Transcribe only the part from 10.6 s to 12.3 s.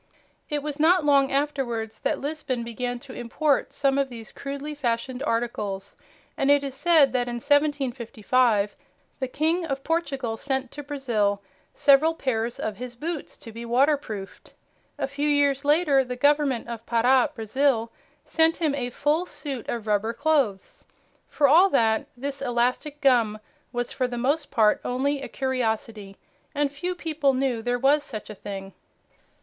to Brazil several